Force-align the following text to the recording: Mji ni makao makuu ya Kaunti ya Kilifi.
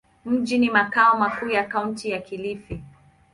Mji 0.25 0.57
ni 0.57 0.69
makao 0.69 1.17
makuu 1.19 1.49
ya 1.49 1.63
Kaunti 1.63 2.09
ya 2.09 2.19
Kilifi. 2.19 2.83